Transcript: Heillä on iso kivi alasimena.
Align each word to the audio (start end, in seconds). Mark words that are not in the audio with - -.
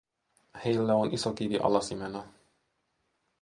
Heillä 0.65 0.95
on 0.95 1.13
iso 1.13 1.33
kivi 1.33 1.57
alasimena. 1.57 2.23